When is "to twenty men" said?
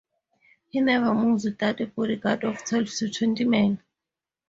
2.89-3.83